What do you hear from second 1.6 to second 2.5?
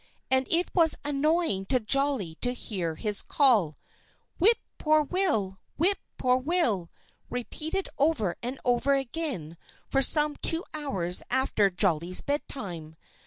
to Jolly